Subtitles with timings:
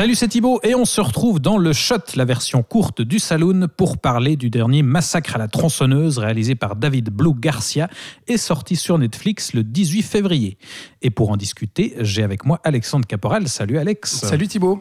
[0.00, 3.68] Salut, c'est Thibaut et on se retrouve dans le Shot, la version courte du Saloon,
[3.68, 7.86] pour parler du dernier Massacre à la tronçonneuse réalisé par David Blue Garcia
[8.26, 10.56] et sorti sur Netflix le 18 février.
[11.02, 13.46] Et pour en discuter, j'ai avec moi Alexandre Caporal.
[13.46, 14.10] Salut Alex.
[14.10, 14.78] Salut Thibaut.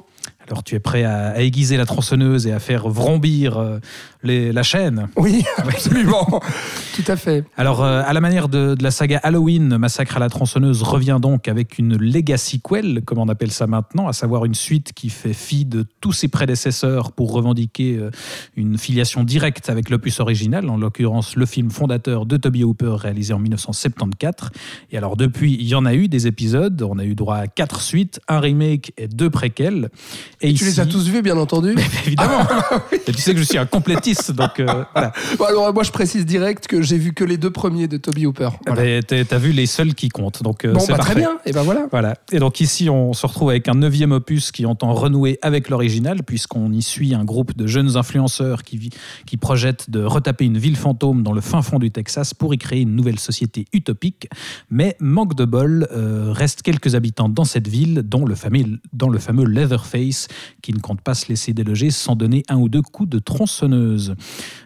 [0.49, 3.80] Alors tu es prêt à, à aiguiser la tronçonneuse et à faire vrombir euh,
[4.23, 5.07] les- la chaîne?
[5.16, 6.26] Oui, absolument.
[6.95, 7.44] Tout à fait.
[7.55, 11.20] Alors, euh, à la manière de, de la saga Halloween, Massacre à la tronçonneuse revient
[11.21, 15.09] donc avec une legacy sequel, comme on appelle ça maintenant, à savoir une suite qui
[15.09, 18.09] fait fi de tous ses prédécesseurs pour revendiquer euh,
[18.55, 23.34] une filiation directe avec l'opus original, en l'occurrence le film fondateur de Toby Hooper réalisé
[23.34, 24.49] en 1974.
[24.91, 27.48] Et alors, depuis, il y en a eu des épisodes, on a eu droit à
[27.48, 29.90] quatre suites, un remake et deux préquels.
[30.41, 32.40] Et Tu les as tous vus, bien entendu Évidemment.
[33.07, 35.12] Et tu sais que je suis un complétiste, donc euh, voilà.
[35.37, 38.26] Bon, Alors, moi, je précise direct que j'ai vu que les deux premiers de Toby
[38.26, 38.49] Hooper.
[38.65, 39.01] Voilà.
[39.04, 41.31] T'es- T'as vu les seuls qui comptent, donc euh, Bon, c'est bah, très bien.
[41.46, 41.87] Et ben voilà.
[41.91, 42.15] Voilà.
[42.31, 46.23] Et donc ici, on se retrouve avec un neuvième opus qui entend renouer avec l'original,
[46.23, 48.93] puisqu'on y suit un groupe de jeunes influenceurs qui, vi-
[49.26, 52.57] qui projettent de retaper une ville fantôme dans le fin fond du Texas pour y
[52.57, 54.29] créer une nouvelle société utopique.
[54.70, 59.09] Mais manque de bol, euh, restent quelques habitants dans cette ville, dont le fameux, dans
[59.09, 60.27] le fameux Leatherface,
[60.62, 64.16] qui ne compte pas se laisser déloger sans donner un ou deux coups de tronçonneuse.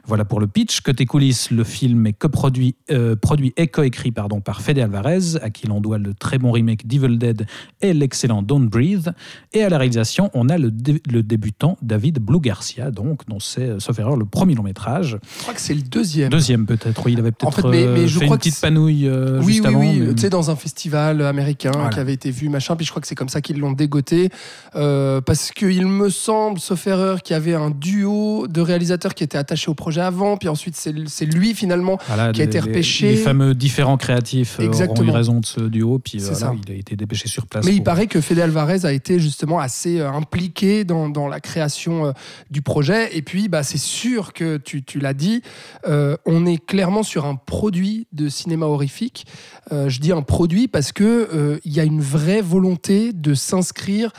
[0.05, 0.81] Voilà pour le pitch.
[0.81, 5.49] Côté coulisses, le film est coproduit, euh, produit et coécrit pardon, par Fede Alvarez, à
[5.49, 7.45] qui l'on doit le très bon remake d'Evil Dead
[7.81, 9.13] et l'excellent Don't Breathe.
[9.53, 13.39] Et à la réalisation, on a le, dé- le débutant David Blue Garcia, donc, dont
[13.39, 15.17] c'est, euh, sauf erreur, le premier long métrage.
[15.37, 16.29] Je crois que c'est le deuxième.
[16.29, 18.39] Deuxième peut-être, oui, il avait peut-être En fait, mais- mais euh, je fait crois une
[18.39, 19.79] petite panouille euh, oui, juste oui, avant.
[19.79, 19.99] oui.
[20.01, 21.89] mais- Tu sais, dans un festival américain Voilà.
[21.89, 22.75] qui avait été vu, machin.
[22.75, 24.29] Puis je crois que c'est comme ça qu'ils l'ont dégoté.
[24.75, 29.23] Euh, parce qu'il me semble, sauf erreur, qu'il y avait un duo de réalisateurs qui
[29.23, 30.37] étaient attachés au projet avant.
[30.37, 31.97] Puis ensuite, c'est lui finalement.
[32.07, 33.11] Voilà, qui a les- été les- repêché.
[33.11, 35.13] Les, fameux différents créatifs euh, auront eu Exactement.
[35.13, 36.55] raison de ce duo, puis C'est voilà, ça.
[36.67, 37.65] il a été dépêché sur place.
[37.65, 41.39] Mais il paraît que Fede Alvarez a été justement assez euh, impliqué dans, dans la
[41.39, 42.11] création euh,
[42.49, 43.15] du projet.
[43.15, 45.41] Et puis, bah, c'est sûr que tu, tu l'as dit,
[45.87, 49.25] euh, on est clairement sur un produit de cinéma horrifique.
[49.71, 53.33] Euh, je dis un produit parce que euh, il y a une vraie volonté de
[53.33, 54.11] s'inscrire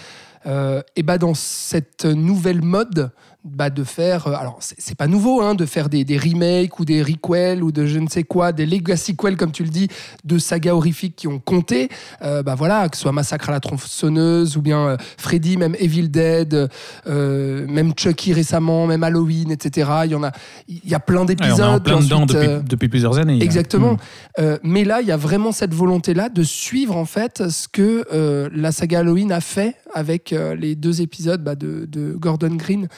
[0.47, 3.11] euh, et bah, dans cette nouvelle mode
[3.45, 6.85] bah, de faire, euh, alors c'est pas nouveau, hein, de faire des, des remakes ou
[6.85, 9.89] des requels ou de je ne sais quoi, des legacy quels comme tu le dis,
[10.25, 11.89] de sagas horrifiques qui ont compté.
[12.23, 15.77] Euh, bah voilà, que ce soit Massacre à la tronçonneuse ou bien euh, Freddy, même
[15.79, 16.69] Evil Dead,
[17.07, 19.91] euh, même Chucky récemment, même Halloween, etc.
[20.05, 20.33] Il y en a,
[20.69, 21.85] il y a plein d'épisodes.
[21.85, 23.43] plein dedans depuis, depuis plusieurs années.
[23.43, 23.99] Exactement.
[24.39, 24.57] Mm.
[24.63, 28.05] Mais là, il y a vraiment cette volonté-là de suivre en fait ce que
[28.53, 32.89] la saga Halloween a fait avec euh, les deux épisodes bah, de, de Gordon Green,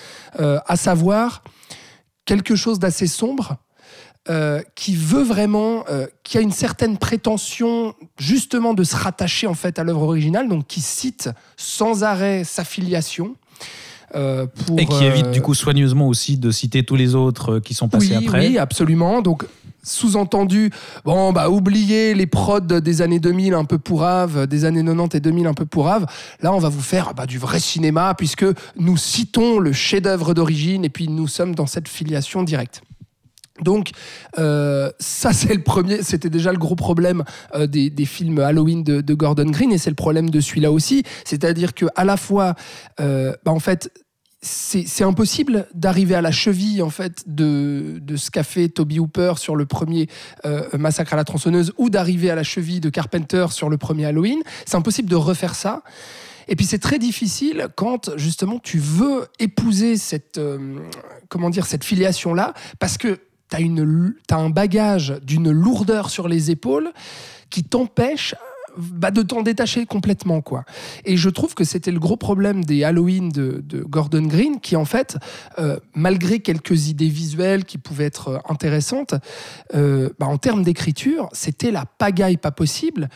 [0.41, 1.45] euh, à savoir
[2.25, 3.57] quelque chose d'assez sombre.
[4.29, 9.55] euh, qui veut vraiment, euh, qui a une certaine prétention justement de se rattacher en
[9.55, 13.37] fait à l'œuvre originale, donc qui cite sans arrêt sa filiation.
[14.17, 17.73] euh, pour, Et qui évite du coup soigneusement aussi de citer tous les autres qui
[17.75, 18.49] sont passés oui, après.
[18.49, 19.23] Oui, absolument.
[19.23, 19.45] Donc,
[19.87, 20.71] sous-entendu,
[21.05, 25.21] bon, bah, oubliez les prods des années 2000 un peu pourraves, des années 90 et
[25.21, 26.07] 2000 un peu pourraves.
[26.41, 28.45] Là, on va vous faire bah, du vrai cinéma, puisque
[28.77, 32.83] nous citons le chef-d'œuvre d'origine et puis nous sommes dans cette filiation directe.
[33.63, 33.91] Donc
[34.39, 39.01] euh, ça c'est le premier, c'était déjà le gros problème euh, des, films Halloween de,
[39.01, 42.55] de Gordon Green et c'est le problème de celui-là aussi, c'est-à-dire que à la fois,
[43.01, 43.91] euh, bah, en fait,
[44.47, 49.35] c'est impossible d'arriver à la cheville en fait de, de ce qu'a fait Toby Hooper
[49.37, 50.09] sur le premier
[50.45, 54.07] euh, Massacre à la tronçonneuse ou d'arriver à la cheville de Carpenter sur le premier
[54.07, 54.41] Halloween.
[54.65, 55.83] C'est impossible de refaire ça.
[56.49, 60.79] Et puis c'est très difficile quand justement tu veux épouser cette euh,
[61.29, 63.19] comment dire cette filiation là parce que
[63.51, 66.93] tu as, un bagage d'une lourdeur sur les épaules
[67.51, 68.35] qui t'empêche
[68.77, 70.41] bah, de t'en détacher complètement.
[70.41, 70.65] quoi.
[71.05, 74.85] Et je trouve que c'était le gros problème des Halloween de, Gordon Green, qui en
[74.85, 75.17] fait,
[75.59, 79.15] euh, malgré quelques idées visuelles qui pouvaient être euh, intéressantes,
[79.75, 83.09] euh, bah, en termes d'écriture, c'était la pagaille pas possible.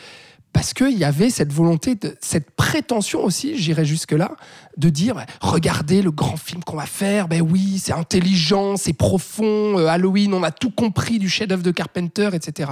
[0.53, 4.31] Parce qu'il y avait cette volonté, de, cette prétention aussi, j'irais jusque-là,
[4.77, 9.79] de dire regardez le grand film qu'on va faire, ben oui, c'est intelligent, c'est profond,
[9.79, 12.71] euh, Halloween, on a tout compris du chef-d'œuvre de Carpenter, etc.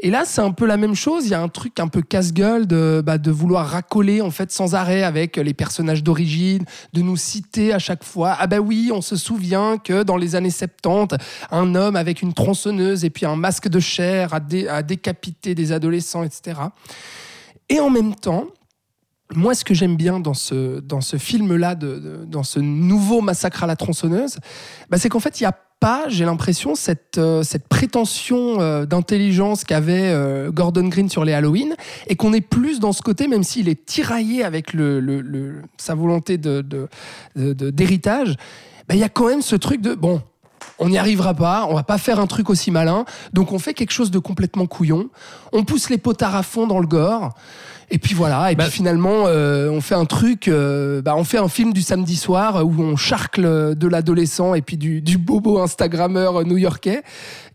[0.00, 1.26] Et là, c'est un peu la même chose.
[1.26, 4.50] Il y a un truc un peu casse-gueule de, bah, de vouloir racoler en fait
[4.50, 8.36] sans arrêt avec les personnages d'origine, de nous citer à chaque fois.
[8.38, 11.16] Ah ben oui, on se souvient que dans les années 70,
[11.50, 16.24] un homme avec une tronçonneuse et puis un masque de chair a décapité des adolescents,
[16.24, 16.60] etc.
[17.68, 18.46] Et en même temps,
[19.34, 23.66] moi, ce que j'aime bien dans ce, dans ce film-là, dans ce nouveau massacre à
[23.66, 24.38] la tronçonneuse,
[24.90, 28.86] bah, c'est qu'en fait, il n'y a pas, j'ai l'impression, cette, euh, cette prétention euh,
[28.86, 31.74] d'intelligence qu'avait euh, Gordon Green sur les Halloween,
[32.06, 36.38] et qu'on est plus dans ce côté, même s'il est tiraillé avec le, sa volonté
[37.34, 38.36] d'héritage,
[38.88, 40.22] bah, il y a quand même ce truc de, bon,
[40.78, 43.74] on n'y arrivera pas, on va pas faire un truc aussi malin, donc on fait
[43.74, 45.08] quelque chose de complètement couillon,
[45.52, 47.34] on pousse les potards à fond dans le gore,
[47.90, 51.24] et puis voilà, et Bah- puis finalement, euh, on fait un truc, euh, bah, on
[51.24, 55.18] fait un film du samedi soir où on charcle de l'adolescent et puis du, du
[55.18, 57.02] bobo Instagrammeur new-yorkais.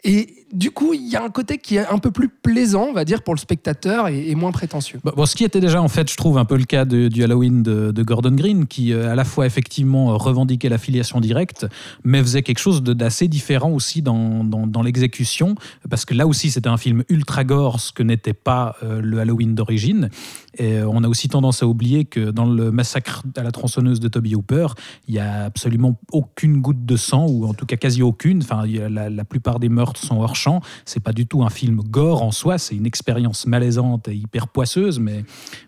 [0.06, 2.94] Et du coup, il y a un côté qui est un peu plus plaisant, on
[2.94, 5.00] va dire, pour le spectateur et, et moins prétentieux.
[5.04, 7.10] Bon, bon, ce qui était déjà, en fait, je trouve, un peu le cas de-
[7.10, 11.68] du Halloween de, de Gordon Green, qui euh, à la fois, effectivement, revendiquait l'affiliation directe,
[12.06, 15.56] mais faisait quelque chose d'assez différent aussi dans, dans, dans l'exécution,
[15.90, 19.20] parce que là aussi, c'était un film ultra gore, ce que n'était pas euh, le
[19.20, 20.10] Halloween d'origine.
[20.58, 24.00] Et euh, on a aussi tendance à oublier que dans le massacre à la tronçonneuse
[24.00, 24.68] de Toby Hooper,
[25.08, 28.42] il y a absolument aucune goutte de sang, ou en tout cas quasi aucune.
[28.42, 30.62] Enfin, la, plupart des meurtres sont hors champ.
[30.86, 34.48] C'est pas du tout un film gore en soi, c'est une expérience malaisante et hyper
[34.48, 35.24] poisseuse, mais,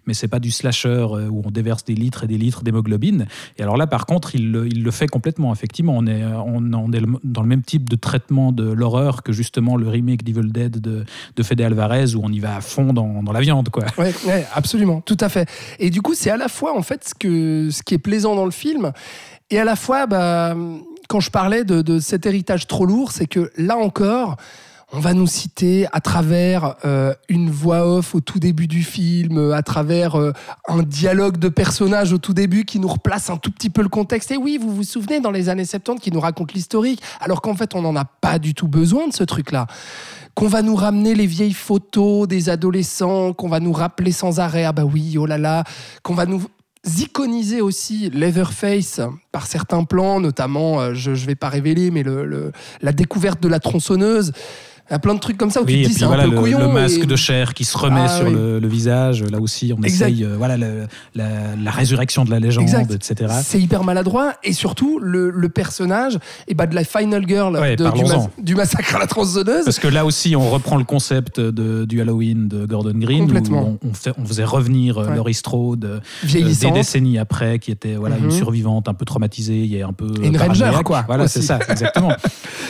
[0.07, 3.27] mais c'est pas du slasher euh, où on déverse des litres et des litres d'hémoglobine.
[3.57, 5.93] Et alors là, par contre, il, le- fait complètement, effectivement.
[5.95, 9.77] On est, on, on est dans le même type de traitement de l'horreur que justement
[9.77, 11.05] le remake d'Evil Dead de,
[11.35, 13.85] de Fede Alvarez, où on y va à fond dans, la viande, quoi.
[13.97, 14.13] Ouais,
[14.53, 15.49] absolument, tout à fait.
[15.79, 18.51] Et du coup, c'est à la fois en fait ce, qui est plaisant dans le
[18.51, 18.91] film,
[19.49, 20.55] et à la fois, bah,
[21.09, 24.37] quand je parlais de cet héritage trop lourd, c'est que là encore,
[24.93, 29.37] on va nous citer à travers euh, une voix off au tout début du film,
[29.37, 30.33] euh, à travers euh,
[30.67, 33.89] un dialogue de personnages au tout début qui nous replace un tout petit peu le
[33.89, 34.31] contexte.
[34.31, 37.55] Et oui, vous vous souvenez, dans les années 70, qui nous raconte l'historique, alors qu'en
[37.55, 39.67] fait, on n'en a pas du tout besoin de ce truc-là
[40.33, 44.63] qu'on va nous ramener les vieilles photos des adolescents, qu'on va nous rappeler sans arrêt,
[44.63, 45.65] ah bah oui, oh là là,
[46.03, 46.41] qu'on va nous
[46.97, 49.01] iconiser aussi Leatherface
[49.33, 52.05] par certains plans, notamment, je ne vais pas révéler, mais
[52.81, 54.31] la découverte de la tronçonneuse.
[54.91, 56.05] Il y a plein de trucs comme ça où Oui, tu te dis puis c'est
[56.05, 56.59] voilà, un peu le, couillon.
[56.59, 58.33] le masque et- de chair qui se remet Ah sur oui.
[58.33, 60.09] le, le visage, là aussi, on Exact.
[60.09, 60.85] essaye, euh, voilà, le-
[61.15, 62.91] la, la résurrection de la légende, Exact.
[62.91, 63.33] etc.
[63.41, 67.85] C'est hyper maladroit et surtout le, personnage et bah, de la final girl Ouais, de-
[67.85, 68.17] du, parlons-en.
[68.37, 69.63] mas- du massacre à la tronçonneuse.
[69.63, 73.61] Parce que là aussi, on reprend le concept de, du Halloween de Gordon Green, Complètement.
[73.63, 75.15] où on, on fait- on faisait revenir euh, Ouais.
[75.15, 75.99] Laurie Strode euh,
[76.33, 78.25] des décennies après, qui était voilà, Mhm.
[78.25, 80.83] une survivante un peu traumatisée, et un peu Et une ranger, paranoïaque.
[80.83, 81.35] quoi, Voilà, aussi.
[81.35, 82.11] c'est ça, exactement.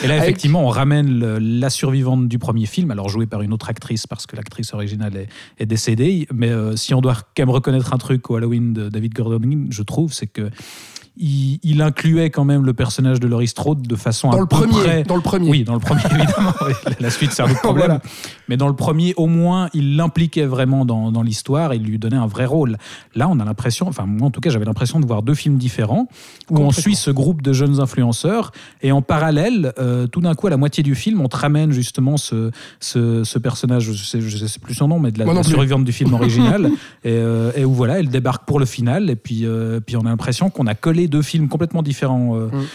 [0.03, 3.69] Et là, effectivement, on ramène la survivante du premier film, alors jouée par une autre
[3.69, 5.27] actrice, parce que l'actrice originale
[5.57, 6.27] est, décédée.
[6.33, 9.67] Mais euh, si on doit quand même reconnaître un truc au Halloween de David Gordon
[9.69, 10.49] je trouve, c'est que
[11.21, 14.47] il, il incluait quand même le personnage de Laurie Strode de façon dans à le
[14.47, 15.49] peu premier, près dans le premier.
[15.49, 16.53] oui, dans le premier, évidemment.
[16.99, 17.85] La suite, c'est un autre problème.
[17.87, 18.01] Voilà.
[18.49, 21.99] Mais dans le premier, au moins, il l'impliquait vraiment dans, dans l'histoire et il lui
[21.99, 22.77] donnait un vrai rôle.
[23.15, 25.57] Là, on a l'impression, enfin, moi, en tout cas, j'avais l'impression de voir deux films
[25.57, 26.07] différents
[26.49, 28.51] où on suit ce groupe de jeunes influenceurs
[28.81, 31.71] et en parallèle, euh, tout d'un coup, à la moitié du film, on te ramène
[31.71, 35.43] justement ce, ce, ce personnage, je sais, je sais plus son nom, mais de la,
[35.43, 36.71] survivante du film original
[37.03, 40.01] et, euh, et où voilà, elle débarque pour le final et puis, euh, puis on
[40.01, 42.65] a l'impression qu'on a collé deux films complètement différents euh, Mm.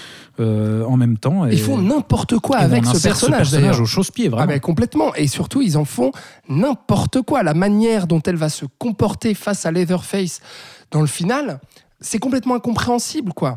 [0.41, 1.47] euh, en même temps.
[1.47, 3.81] Et, Ils font n'importe quoi avec ce personnage, d'ailleurs.
[3.81, 4.45] au chausse-pied, vraiment.
[4.45, 5.15] Ah ben, complètement.
[5.17, 6.13] Et surtout, ils en font
[6.49, 7.43] n'importe quoi.
[7.43, 10.41] La manière dont elle va se comporter face à Leatherface
[10.93, 11.61] dans le final,
[12.01, 13.57] c'est complètement incompréhensible, quoi.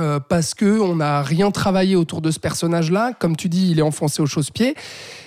[0.00, 3.12] Euh, parce que on n'a rien travaillé autour de ce personnage-là.
[3.18, 4.74] Comme tu dis, il est enfoncé au chausse-pied.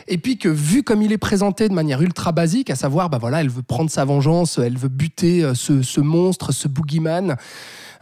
[0.08, 3.20] Et puis que vu comme il est présenté de manière ultra basique, à savoir, bah
[3.20, 7.36] voilà, elle veut prendre sa vengeance, elle veut buter euh, ce, monstre, ce boogeyman.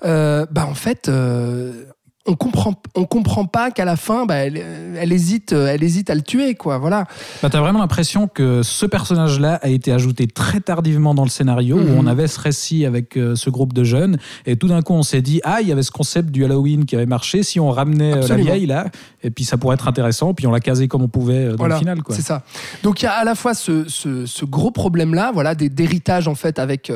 [0.05, 1.85] euh, bah en fait, euh,
[2.25, 4.55] on comprend, on comprend pas qu'à la fin, bah, elle,
[4.97, 6.77] elle hésite, elle hésite à le tuer, quoi.
[6.77, 7.05] Voilà.
[7.41, 11.75] Bah, T'as vraiment l'impression que ce personnage-là a été ajouté très tardivement dans le scénario,
[11.75, 11.89] Mhm.
[11.89, 14.93] où on avait ce récit avec euh, ce groupe de jeunes, et tout d'un coup
[14.93, 17.59] on s'est dit, ah, il y avait ce concept du Halloween qui avait marché, si
[17.59, 18.85] on ramenait euh, la vieille là,
[19.21, 21.57] et puis ça pourrait être intéressant, puis on l'a casé comme on pouvait euh, dans
[21.57, 22.03] Voilà, le final.
[22.03, 22.15] Quoi.
[22.15, 22.43] C'est ça.
[22.83, 26.29] Donc il y a à la fois ce, ce- ce gros problème-là, voilà, des- d'héritage
[26.29, 26.89] en fait avec,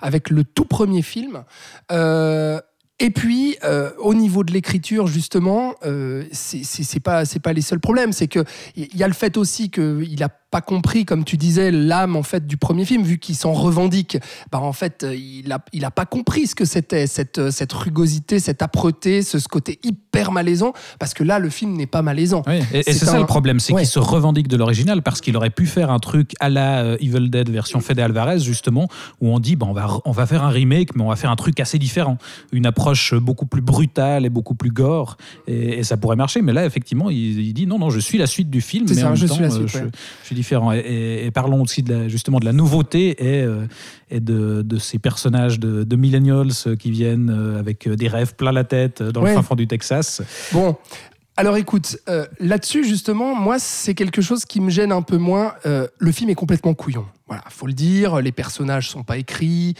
[0.00, 1.44] avec le tout premier film.
[1.92, 2.60] Euh,
[3.02, 8.12] et puis, euh, au niveau de l'écriture, justement, euh, c'est pas, pas les seuls problèmes.
[8.12, 8.44] C'est que
[8.76, 12.22] il y a le fait aussi qu'il n'a pas compris, comme tu disais, l'âme en
[12.22, 14.18] fait du premier film, vu qu'il s'en revendique.
[14.52, 18.38] Bah, en fait, il a, il a pas compris ce que c'était cette, cette rugosité,
[18.38, 22.02] cette âpreté, ce, ce côté hyper hyper malaisant, parce que là, le film n'est pas
[22.02, 22.42] malaisant.
[22.46, 23.80] Oui, et, c'est ça un- le problème, c'est Ouais.
[23.82, 26.96] qu'il se revendique de l'original parce qu'il aurait pu faire un truc à la euh,
[27.00, 28.88] Evil Dead version Fede Alvarez justement,
[29.22, 31.30] où on dit bah, on va on va faire un remake, mais on va faire
[31.30, 32.18] un truc assez différent,
[32.52, 35.16] une approche beaucoup plus brutale et beaucoup plus gore,
[35.46, 36.42] et, et ça pourrait marcher.
[36.42, 38.94] Mais là, effectivement, il, il dit non non, je suis la suite du film, mais
[38.94, 39.90] ça, en même je temps, suis la euh, suite, je, ouais.
[40.20, 40.72] je suis différent.
[40.72, 43.64] Et, et- et parlons aussi de la, justement de la nouveauté et, euh,
[44.10, 48.64] et de, de ces personnages de, de millennials qui viennent avec des rêves plein la
[48.64, 49.30] tête dans Ouais.
[49.30, 50.01] le fin fond du Texas.
[50.52, 50.76] Bon,
[51.36, 55.54] alors écoute, euh, là-dessus justement, moi c'est quelque chose qui me gêne un peu moins.
[55.64, 57.06] Euh, le film est complètement couillon.
[57.26, 58.20] Voilà, faut le dire.
[58.20, 59.74] Les personnages sont pas écrits.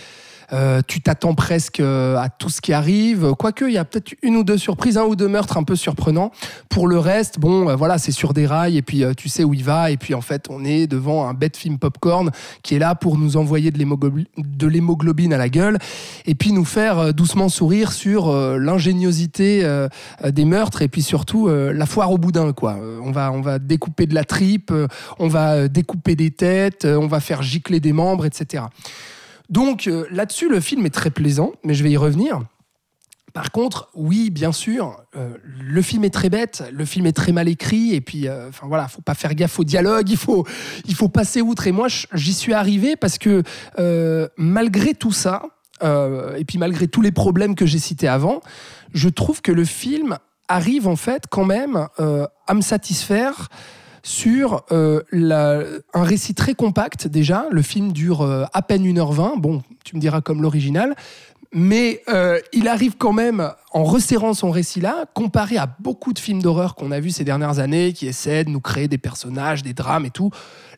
[0.52, 3.32] Euh, tu t'attends presque euh, à tout ce qui arrive.
[3.38, 5.76] Quoique, il y a peut-être une ou deux surprises, un ou deux meurtres un peu
[5.76, 6.30] surprenants.
[6.68, 9.54] Pour le reste, bon, euh, voilà, c'est sur des rails et puis tu sais où
[9.54, 9.90] il va.
[9.90, 12.30] Et puis en fait, on est devant un bête film popcorn
[12.62, 15.78] qui est là pour nous envoyer de l'hémoglobi- de l'hémoglobine à la gueule
[16.26, 19.66] et puis nous faire doucement sourire sur l'ingéniosité
[20.24, 22.76] des meurtres et puis surtout la foire au boudin quoi.
[23.02, 24.72] On va on va découper de la tripe,
[25.18, 28.64] on va découper des têtes, on va faire gicler des membres, etc.
[29.48, 32.40] Donc euh, là-dessus le film est très plaisant, mais je vais y revenir.
[33.32, 37.32] Par contre, oui, bien sûr, euh, le film est très bête, le film est très
[37.32, 40.46] mal écrit, et puis, euh, enfin voilà, faut pas faire gaffe au dialogue, il faut,
[40.86, 41.66] il faut passer outre.
[41.66, 43.42] Et moi, j'y suis arrivé parce que
[43.78, 45.44] euh, malgré tout ça,
[45.82, 48.42] euh, et puis malgré tous les problèmes que j'ai cités avant,
[48.92, 50.18] je trouve que le film
[50.48, 53.48] arrive en fait quand même euh, à me satisfaire
[54.02, 55.00] sur euh,
[55.94, 57.46] un récit très compact déjà.
[57.50, 60.96] Le film dure euh, à peine 1h20, bon, tu me diras comme l'original,
[61.52, 66.18] mais euh, il arrive quand même, en resserrant son récit là, comparé à beaucoup de
[66.18, 69.62] films d'horreur qu'on a vus ces dernières années, qui essaient de nous créer des personnages,
[69.62, 70.30] des drames et tout.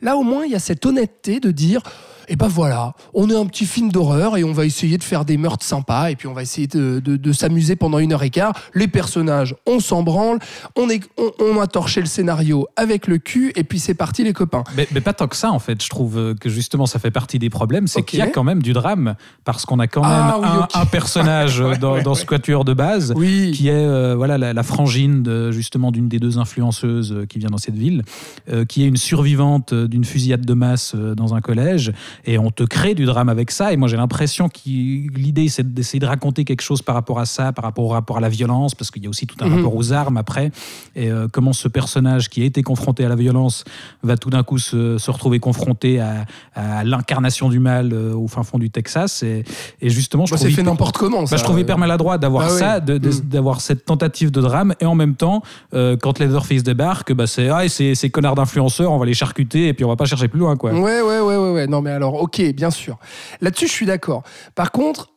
[0.02, 1.82] Là, au moins, il y a cette honnêteté de dire,
[2.28, 5.24] eh ben voilà, on est un petit film d'horreur et on va essayer de faire
[5.24, 8.22] des meurtres sympas et puis on va essayer de, de- de s'amuser pendant une heure
[8.22, 8.52] et quart.
[8.74, 10.38] Les personnages, on s'en branle,
[10.76, 14.24] on, est, on, on a torché le scénario avec le cul et puis c'est parti
[14.24, 14.64] les copains.
[14.76, 15.82] Mais, mais pas tant que ça, en fait.
[15.82, 17.86] Je trouve que justement, ça fait partie des problèmes.
[17.86, 19.14] C'est qu'il y a quand même du drame,
[19.44, 22.20] parce qu'on a quand même Ah oui, un, personnage Ouais, dans, ouais, dans ouais.
[22.20, 23.12] ce quatuor de base.
[23.16, 23.52] Oui.
[23.54, 27.38] Qui est euh, voilà la, la frangine de, justement d'une des deux influenceuses euh, qui
[27.38, 28.02] vient dans cette ville,
[28.50, 31.92] euh, qui est une survivante d'une fusillade de masse dans un collège,
[32.24, 33.72] et on te crée du drame avec ça.
[33.72, 37.26] Et moi j'ai l'impression que l'idée c'est d'essayer de raconter quelque chose par rapport à
[37.26, 39.48] ça, par rapport au rapport à la violence, parce qu'il y a aussi tout un
[39.48, 39.56] Mhm.
[39.56, 40.50] rapport aux armes après,
[40.96, 43.64] et euh, comment ce personnage qui a été confronté à la violence
[44.02, 48.28] va tout d'un coup se, se retrouver confronté à, à l'incarnation du mal euh, au
[48.28, 49.22] fin fond du Texas.
[49.22, 49.44] Et,
[49.80, 51.20] et justement, je Bah, trouve c'est fait n'importe comment.
[51.22, 51.36] bah, ça.
[51.36, 52.58] je trouve hyper maladroit d'avoir Ah oui.
[52.58, 53.20] ça, de- Mm.
[53.28, 55.42] d'avoir cette tentative de drame, et en même temps,
[55.74, 59.72] euh, quand Leatherface débarque, bah, c'est ah, ces connards d'influenceurs, on va les charcuter, et
[59.74, 60.56] puis on va pas chercher plus loin.
[60.56, 60.72] Quoi.
[60.72, 61.66] Ouais, ouais, ouais, ouais, ouais.
[61.66, 62.98] Non, mais alors, ok, bien sûr.
[63.40, 64.22] Là-dessus, je suis d'accord.
[64.54, 65.10] Par contre,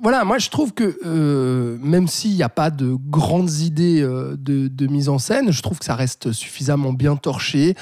[0.00, 4.34] voilà, moi, je trouve que euh, même s'il n'y a pas de grandes idées euh,
[4.38, 7.74] de, de mise en scène, je trouve que ça reste suffisamment bien torché.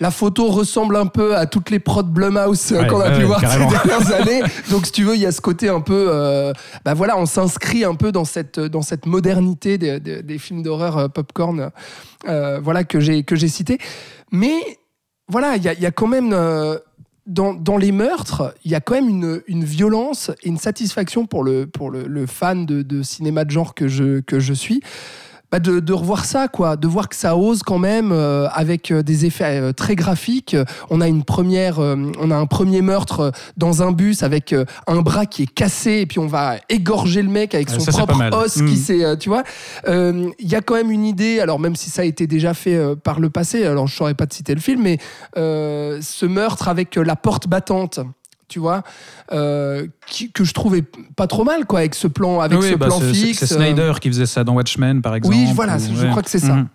[0.00, 3.12] La photo ressemble un peu à toutes les prods Blumhouse euh, Ouais, qu'on a ouais,
[3.14, 3.70] pu ouais, voir carrément.
[3.70, 4.42] ces dernières années.
[4.70, 6.06] Donc, si tu veux, il y a ce côté un peu.
[6.10, 6.52] euh,
[6.84, 10.62] bah voilà, on s'inscrit un peu dans cette, dans cette modernité des, des- des films
[10.62, 11.70] d'horreur popcorn
[12.26, 13.78] voilà, que j'ai cité.
[14.30, 14.60] Mais
[15.28, 16.34] voilà, il y a, il y a quand même.
[17.26, 21.68] Dans, les meurtres, il y a quand même une, violence et une satisfaction pour le,
[22.26, 24.82] fan de, cinéma de genre que je suis.
[25.52, 28.90] Bah de, de revoir ça, quoi, de voir que ça ose quand même euh, avec
[28.90, 30.56] euh, des effets euh, très graphiques.
[30.88, 34.54] On a une première, euh, on a un premier meurtre euh, dans un bus avec
[34.54, 37.74] euh, un bras qui est cassé et puis on va égorger le mec avec Ah,
[37.74, 39.42] son ça, propre os qui s'est, euh, tu vois.
[39.88, 42.54] Euh, Il y a quand même une idée, alors même si ça a été déjà
[42.54, 44.96] fait par le passé, alors je saurais pas te citer le film, mais
[45.36, 48.00] euh, ce meurtre avec la porte battante.
[48.52, 48.82] Tu vois,
[49.32, 50.84] euh, qui- que je trouvais
[51.16, 53.38] pas trop mal, quoi, avec ce plan, avec Oui, ce bah, plan fixe.
[53.46, 55.34] C'est euh, Snyder qui faisait ça dans Watchmen, par exemple.
[55.34, 56.52] oui, voilà, ou- je crois que c'est ça.
[56.56, 56.68] Mhm.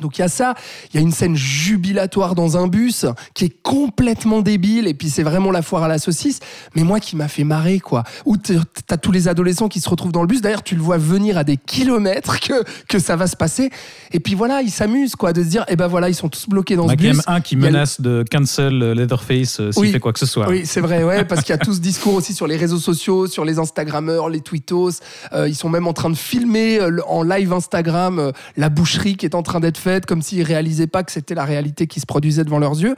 [0.00, 0.54] Donc il y a ça,
[0.92, 5.10] il y a une scène jubilatoire dans un bus qui est complètement débile et puis
[5.10, 6.40] c'est vraiment la foire à la saucisse,
[6.74, 8.04] mais moi qui m'a fait marrer quoi.
[8.24, 10.98] Où t'as tous les adolescents qui se retrouvent dans le bus, d'ailleurs tu le vois
[10.98, 13.70] venir à des kilomètres que, que ça va se passer
[14.12, 16.48] et puis voilà, ils s'amusent quoi de se dire eh ben voilà, ils sont tous
[16.48, 17.20] bloqués dans ce bus.
[17.26, 19.90] un qui Il y a le- menace de cancel Leatherface euh, s'il Oui.
[19.92, 20.48] fait quoi que ce soit.
[20.48, 22.78] Oui, c'est vrai, ouais, parce qu'il y a tout ce discours aussi sur les réseaux
[22.78, 24.90] sociaux, sur les Instagrammeurs, les tweetos.
[25.32, 29.26] Euh, ils sont même en train de filmer euh, en live Instagram la boucherie qui
[29.26, 32.44] est en train d'être comme s'ils réalisaient pas que c'était la réalité qui se produisait
[32.44, 32.96] devant leurs yeux.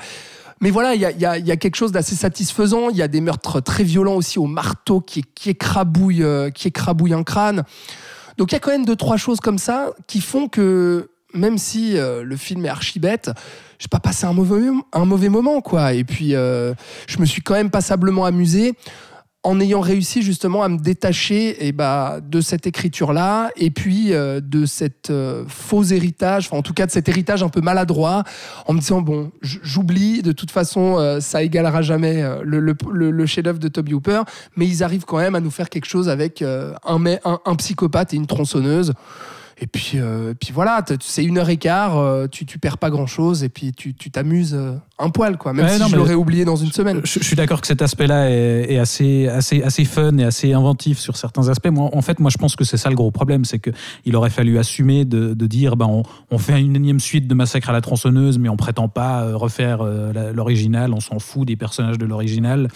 [0.61, 2.91] Mais voilà, il y a, y a- quelque chose d'assez satisfaisant.
[2.91, 6.69] Il y a des meurtres très violents aussi au marteau qui, qui, écrabouille, euh, qui
[6.69, 7.63] écrabouille un crâne.
[8.39, 11.59] Donc il y a quand même deux, trois choses comme ça qui font que même
[11.59, 13.31] si euh, le film est archi bête,
[13.79, 15.93] j'ai pas passé un mauvais, un mauvais moment, quoi.
[15.93, 16.73] Et puis, euh,
[17.07, 18.75] je me suis quand même passablement amusé.
[19.49, 24.43] En ayant réussi justement à me détacher et bah, de cette écriture-là et puis euh,
[24.43, 28.25] de cet euh, faux héritage, enfin en tout cas de cet héritage un peu maladroit,
[28.67, 33.69] en me disant bon, j'oublie, de toute façon euh, ça égalera jamais le, chef-d'œuvre de
[33.69, 34.21] Toby Hooper,
[34.57, 38.27] mais ils arrivent quand même à nous faire quelque chose avec un, psychopathe et une
[38.27, 38.93] tronçonneuse.
[39.61, 39.99] Et puis,
[40.39, 43.73] puis voilà, c'est une heure et quart, tu, tu perds pas grand chose et puis
[43.73, 44.57] tu t'amuses
[44.99, 45.53] un poil, quoi.
[45.53, 47.01] Même Ouais, si non, je l'aurais oublié dans une semaine.
[47.05, 50.53] Je, je suis d'accord que cet aspect-là est, est assez, assez, assez fun et assez
[50.53, 51.69] inventif sur certains aspects.
[51.69, 54.31] Moi, en fait, moi, je pense que c'est ça le gros problème, c'est qu'il aurait
[54.31, 57.73] fallu assumer de, de dire, ben, on, on fait une énième suite de Massacre à
[57.73, 61.99] la tronçonneuse, mais on prétend pas euh, refaire euh, l'original, on s'en fout des personnages
[61.99, 62.69] de l'original.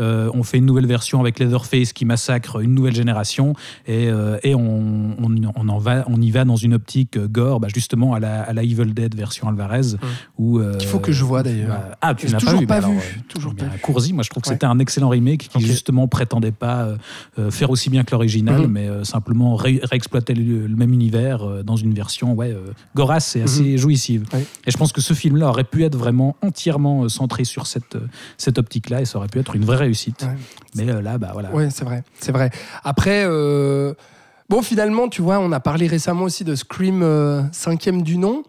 [0.00, 3.54] Euh, on fait une nouvelle version avec Leatherface qui massacre une nouvelle génération
[3.86, 7.26] et, euh, et on, on, on en va, on y va dans une optique euh,
[7.28, 9.96] gore, bah, justement à la, à la Evil Dead version Alvarez.
[10.38, 11.63] Où, euh, Qu'il faut que je vois, d'ailleurs.
[11.66, 13.80] Bah, ah, tu n'as pas vu pas vu, euh, toujours bien, pas vu.
[13.80, 14.54] Coursi, moi je trouve que Ouais.
[14.54, 16.96] c'était un excellent remake qui justement prétendait pas euh,
[17.38, 18.66] euh, faire aussi bien que l'original, Mhm.
[18.70, 22.72] mais euh, simplement ré- réexploiter le, le même univers euh, dans une version ouais, euh,
[22.94, 24.24] gorasse et assez jouissive.
[24.32, 24.44] Ouais.
[24.66, 27.96] Et je pense que ce film-là aurait pu être vraiment entièrement euh, centré sur cette,
[27.96, 28.06] euh,
[28.38, 30.22] cette optique-là et ça aurait pu être une vraie réussite.
[30.22, 30.36] Ouais.
[30.76, 31.50] Mais euh, là, bah voilà.
[31.52, 32.50] Ouais, c'est vrai, c'est vrai.
[32.82, 33.94] Après, euh,
[34.48, 38.42] bon, finalement, tu vois, on a parlé récemment aussi de Scream euh, cinquième du nom,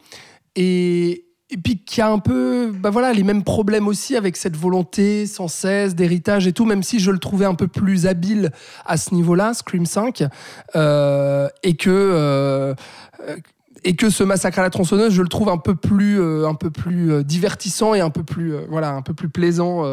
[0.56, 4.58] et, et puis qui a un peu, bah voilà, les mêmes problèmes aussi avec cette
[4.58, 8.52] volonté sans cesse d'héritage et tout, même si je le trouvais un peu plus habile
[8.86, 10.24] à ce niveau-là, Scream 5,
[10.76, 11.90] euh, et que.
[11.90, 12.74] euh,
[13.88, 16.56] et que ce massacre à la tronçonneuse, je le trouve un peu plus, euh, un
[16.56, 19.84] peu plus divertissant et un peu plus, voilà, un peu plus plaisant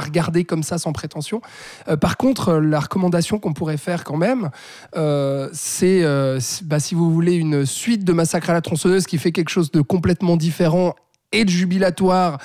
[0.00, 1.40] regarder comme ça sans prétention.
[1.88, 4.50] Euh, par contre, euh, la recommandation qu'on pourrait faire quand même,
[5.52, 9.18] c'est, euh, c'est- bah, si vous voulez, une suite de Massacre à la tronçonneuse qui
[9.18, 10.94] fait quelque chose de complètement différent
[11.32, 12.38] et de jubilatoire.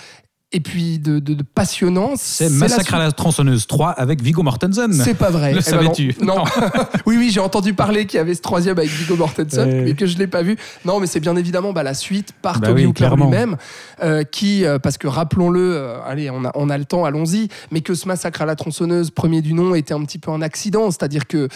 [0.52, 2.12] Et puis de, de- de passionnant.
[2.16, 4.94] C'est Massacre à la tronçonneuse 3 avec Viggo Mortensen.
[4.94, 5.52] C'est pas vrai.
[5.54, 5.82] Le Eh ben non.
[5.94, 6.44] savais-tu Non.
[7.08, 10.06] oui, oui, j'ai entendu parler qu'il y avait ce troisième avec Viggo Mortensen, mais que
[10.06, 10.56] je l'ai pas vu.
[10.86, 13.26] Non, mais c'est bien évidemment bah, la suite par Bah Toby oui, Hooper clairement.
[13.26, 13.58] lui-même,
[14.04, 17.50] euh, qui, euh, parce que rappelons-le, euh, allez, on a, on a le temps, allons-y,
[17.72, 20.42] mais que ce massacre à la tronçonneuse, premier du nom, était un petit peu un
[20.44, 21.50] accident, c'est-à-dire que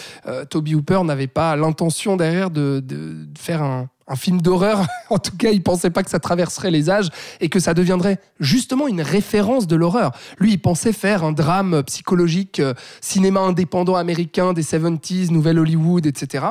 [0.50, 5.20] Toby Hooper n'avait pas l'intention derrière de, de- de faire un un film d'horreur, en
[5.20, 8.88] tout cas, il pensait pas que ça traverserait les âges et que ça deviendrait justement
[8.88, 10.12] une référence de l'horreur.
[10.40, 16.08] Lui, il pensait faire un drame psychologique, euh, cinéma indépendant américain des 70s, Nouvelle Hollywood,
[16.08, 16.48] etc.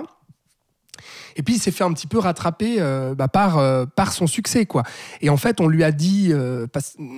[1.37, 4.27] Et puis il s'est fait un petit peu rattraper euh, bah, par, euh, par son
[4.27, 4.67] succès.
[4.67, 4.83] quoi.
[5.21, 6.33] Et en fait, on lui a dit,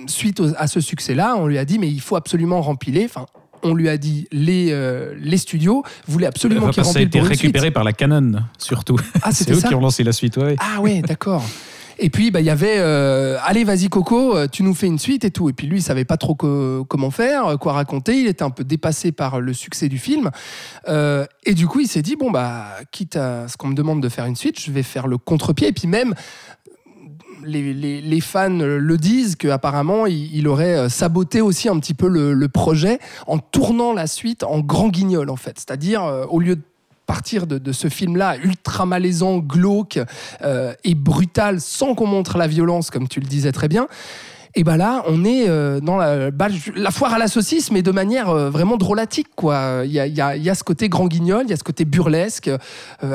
[0.07, 3.07] suite à ce succès-là, on lui a dit, mais il faut absolument rempiler.
[3.63, 6.99] On lui a dit, les, euh, les studios voulaient absolument Enfin, qu'il parce que ça
[6.99, 8.97] a été pour une récupéré par la Canon, surtout.
[9.21, 10.37] Ah, c'est eux ça qui ont lancé la suite.
[10.37, 10.55] ouais.
[10.59, 11.43] Ah ouais, d'accord.
[12.03, 14.97] Et puis, bah, il y avait euh, Allez, vas-y, Coco, euh, tu nous fais une
[14.97, 15.49] suite et tout.
[15.49, 18.19] Et puis, lui, il savait pas trop co- comment faire, quoi raconter.
[18.19, 20.31] Il était un peu dépassé par le succès du film.
[20.87, 24.01] Euh, et du coup, il s'est dit Bon, bah, quitte à ce qu'on me demande
[24.01, 25.67] de faire une suite, je vais faire le contre-pied.
[25.67, 26.15] Et puis, même.
[27.45, 32.47] Les, fans le disent qu'apparemment il, il aurait euh, saboté aussi un petit peu le,
[32.47, 35.57] projet en tournant la suite en grand guignol en fait.
[35.57, 36.61] C'est-à-dire euh, au lieu de
[37.05, 39.99] partir de, ce film-là ultra malaisant, glauque
[40.43, 43.87] euh, et brutal sans qu'on montre la violence comme tu le disais très bien.
[44.55, 46.29] Et ben là, on est euh, dans la,
[46.75, 49.27] la foire à la saucisse, mais de manière euh, vraiment drôlatique.
[49.35, 49.83] Quoi.
[49.85, 51.53] Il, y a, il y a- il y a ce côté grand guignol, il y
[51.53, 52.59] a ce côté burlesque, euh,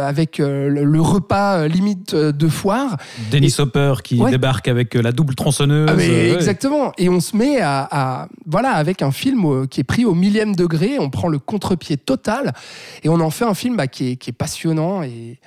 [0.08, 2.96] avec le, le repas limite de foire.
[3.30, 4.30] Dennis Hopper qui Ouais.
[4.30, 5.88] débarque avec la double tronçonneuse.
[5.90, 6.32] Ah, mais ouais.
[6.34, 6.92] exactement.
[6.96, 10.56] Et on se met à, à- voilà avec un film qui est pris au millième
[10.56, 10.98] degré.
[10.98, 12.52] On prend le contre-pied total
[13.02, 15.38] et on en fait un film bah, qui, est, qui est passionnant et,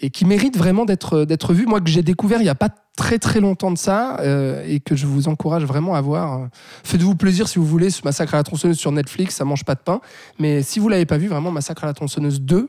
[0.00, 1.66] et qui mérite vraiment d'être d'être vu.
[1.66, 4.78] Moi que j'ai découvert il y a pas très très longtemps de ça euh, et
[4.80, 6.48] que je vous encourage vraiment à voir.
[6.84, 7.90] Faites-vous plaisir si vous voulez.
[7.90, 10.00] Ce Massacre à la tronçonneuse sur Netflix, ça mange pas de pain.
[10.38, 12.68] Mais si vous l'avez pas vu, vraiment Massacre à la tronçonneuse 2,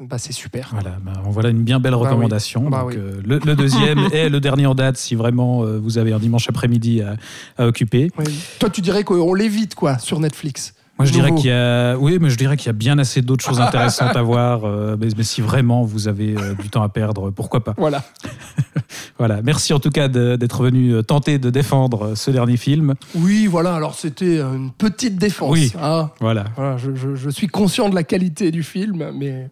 [0.00, 0.70] bah, c'est super.
[0.72, 2.06] Voilà, bah, voilà une bien belle Bah oui.
[2.06, 2.68] recommandation.
[2.68, 2.94] Bah oui.
[2.96, 6.18] euh, le, le deuxième et le dernier en date, si vraiment euh, vous avez un
[6.18, 7.14] dimanche après-midi à,
[7.56, 8.10] à occuper.
[8.18, 8.24] Oui.
[8.58, 10.74] Toi, tu dirais qu'on l'évite quoi sur Netflix.
[10.98, 13.22] Moi, je dirais qu'il y a, oui, mais je dirais qu'il y a bien assez
[13.22, 14.64] d'autres choses intéressantes à voir.
[14.64, 17.74] euh, mais, mais si vraiment vous avez du temps à perdre, pourquoi pas.
[17.78, 18.02] Voilà.
[19.22, 19.40] Voilà.
[19.42, 22.94] Merci en tout cas d'être venu euh, tenter de défendre euh, ce dernier film.
[23.14, 23.76] Oui, voilà.
[23.76, 25.50] Alors c'était une petite défense.
[25.52, 25.72] Oui.
[25.80, 26.10] hein.
[26.20, 26.46] Voilà.
[26.56, 29.48] Voilà, je, je- je suis conscient de la qualité du film, mais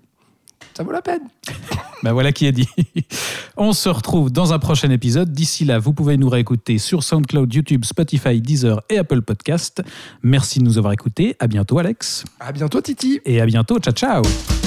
[0.76, 1.22] ça vaut la peine.
[2.02, 2.66] Ben voilà qui est dit.
[3.59, 5.30] On se retrouve dans un prochain épisode.
[5.33, 9.83] D'ici là, vous pouvez nous réécouter sur SoundCloud, YouTube, Spotify, Deezer et Apple Podcast.
[10.22, 11.37] Merci de nous avoir écoutés.
[11.40, 12.24] À bientôt, Alex.
[12.40, 13.20] À bientôt, Titi.
[13.26, 13.78] Et à bientôt.
[13.80, 14.59] Ciao, ciao.